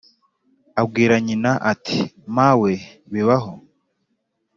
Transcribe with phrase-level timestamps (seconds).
[0.81, 2.71] Abwira nyina ati"mawe
[3.11, 3.53] bibaho